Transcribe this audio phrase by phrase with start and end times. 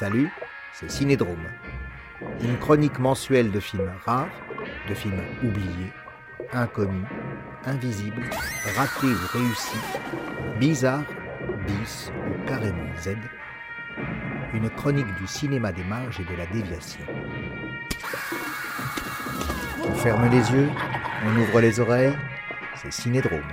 [0.00, 0.30] Salut,
[0.72, 1.44] c'est Cinédrome.
[2.42, 4.28] Une chronique mensuelle de films rares,
[4.88, 5.92] de films oubliés,
[6.54, 7.04] inconnus,
[7.66, 8.30] invisibles,
[8.78, 9.76] ratés ou réussis,
[10.58, 11.02] bizarres,
[11.66, 13.10] bis ou carrément Z.
[14.54, 17.04] Une chronique du cinéma des marges et de la déviation.
[19.86, 20.70] On ferme les yeux,
[21.26, 22.16] on ouvre les oreilles,
[22.76, 23.52] c'est Cinédrome.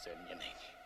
[0.00, 0.77] Все, не найти.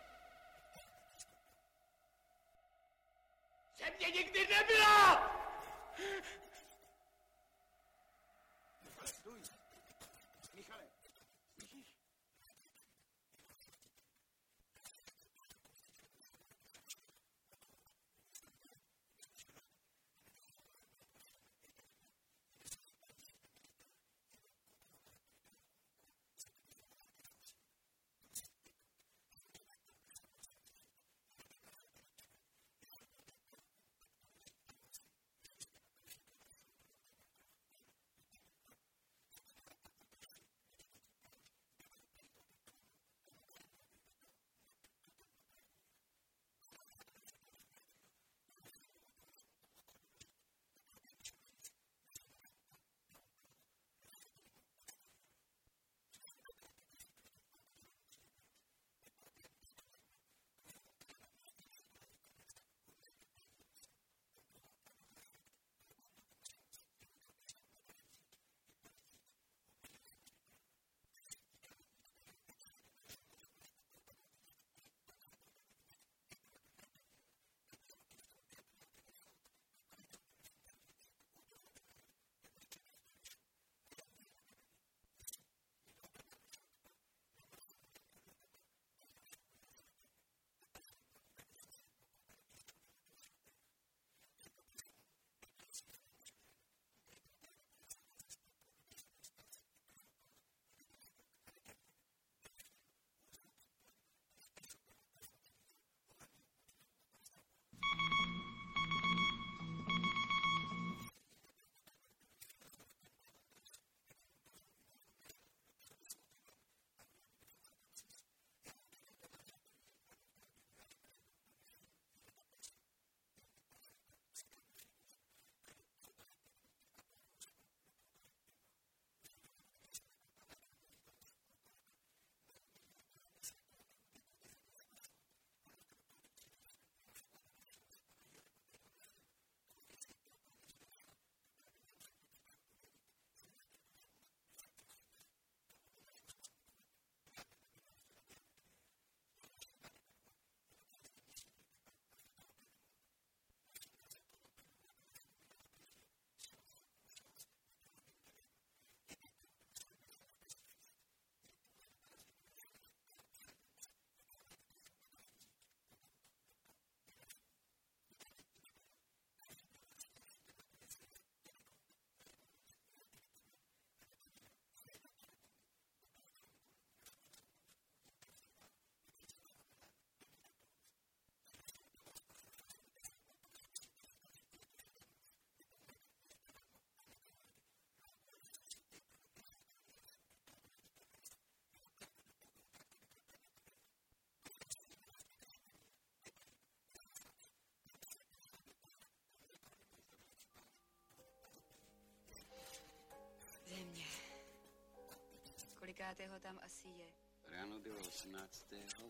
[205.93, 207.11] Kolikátého tam asi je?
[207.47, 208.65] Ráno bylo 18.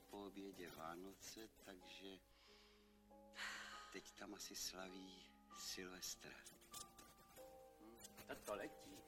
[0.09, 2.19] po obědě Vánoce, takže
[3.93, 5.27] teď tam asi slaví
[5.59, 6.35] Silvestra.
[7.81, 7.97] Hm?
[8.27, 9.02] Tak to letí.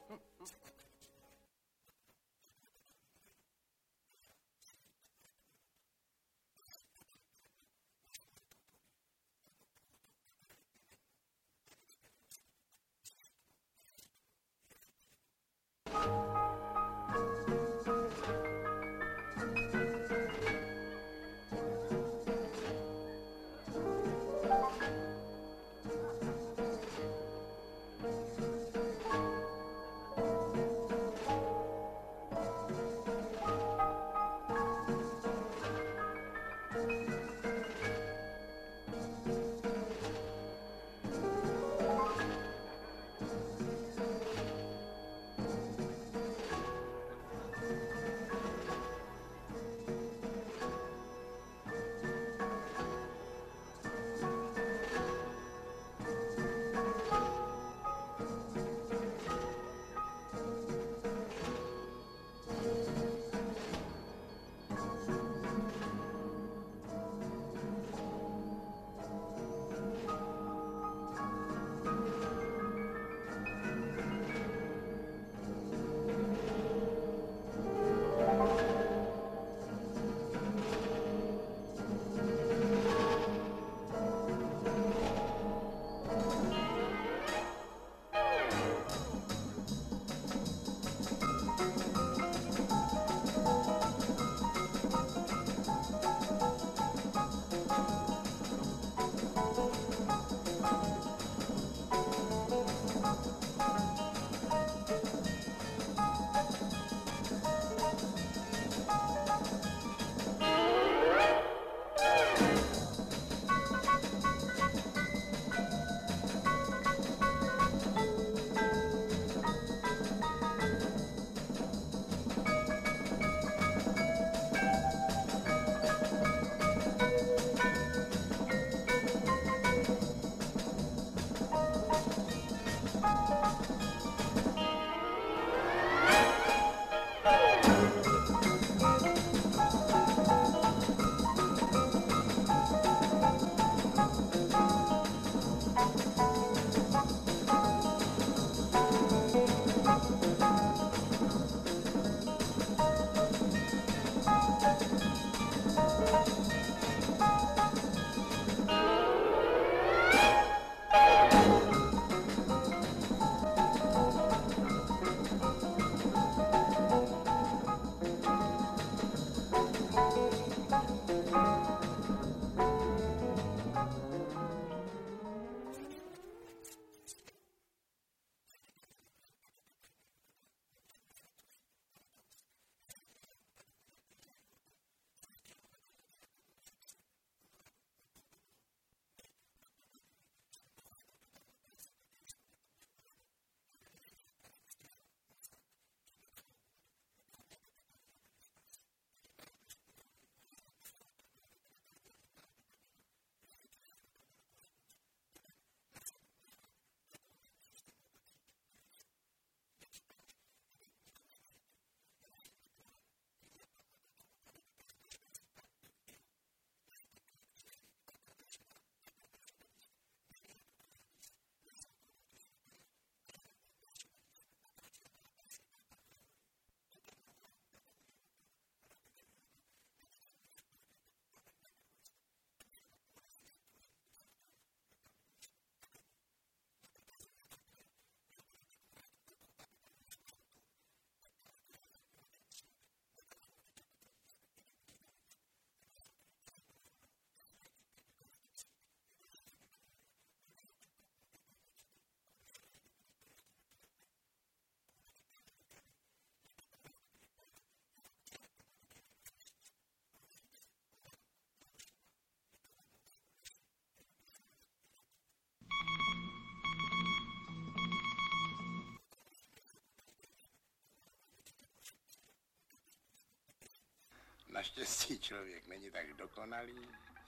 [274.56, 276.76] Naštěstí člověk není tak dokonalý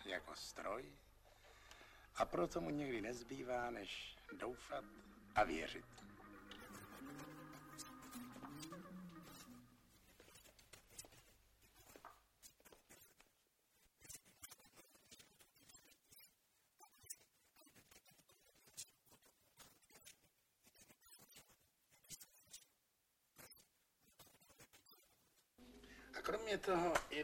[0.05, 0.83] jako stroj
[2.15, 4.83] a proto mu někdy nezbývá, než doufat
[5.35, 5.85] a věřit.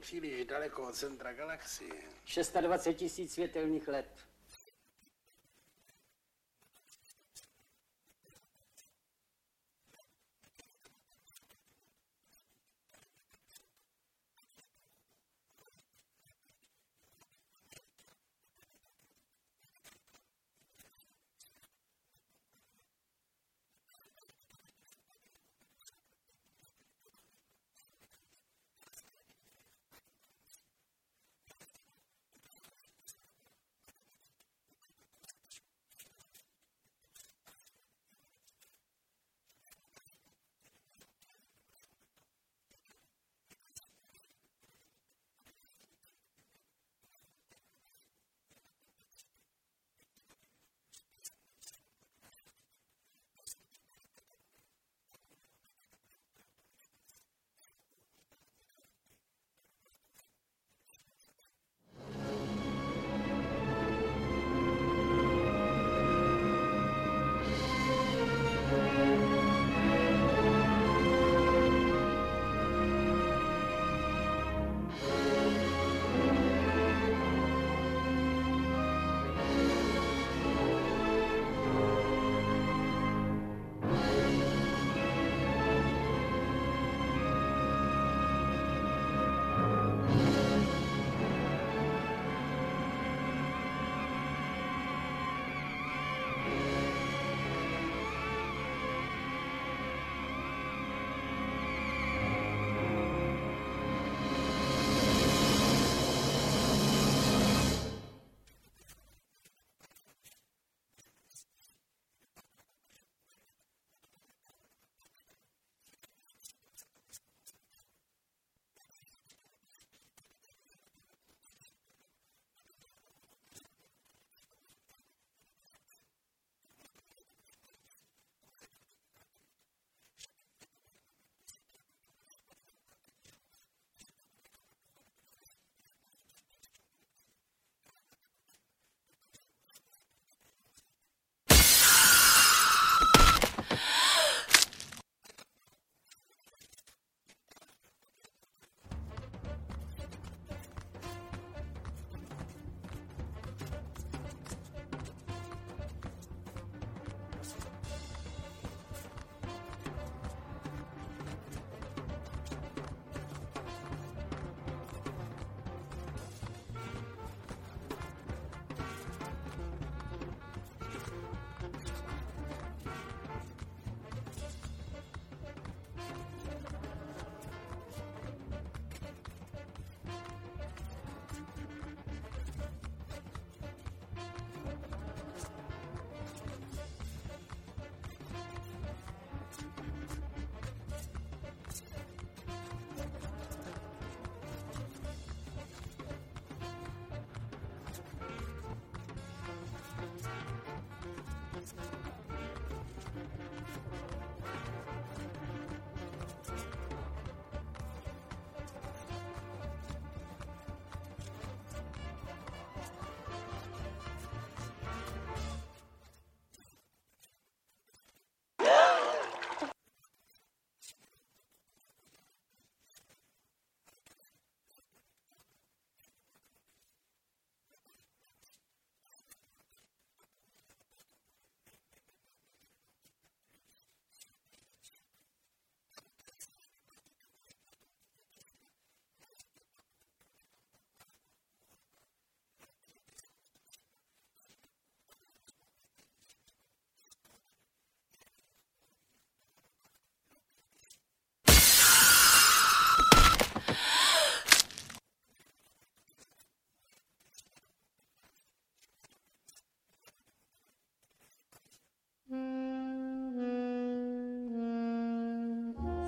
[0.04, 1.94] příliš daleko od centra galaxie.
[2.62, 4.10] 26 tisíc světelných let.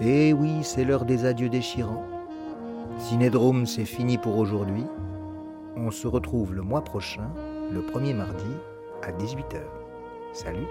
[0.02, 2.04] Eh oui, c'est l'heure des adieux déchirants.
[3.00, 4.84] Cinédrome, c'est fini pour aujourd'hui.
[5.78, 7.30] On se retrouve le mois prochain,
[7.72, 8.52] le premier mardi,
[9.04, 9.62] à 18h.
[10.34, 10.68] Salut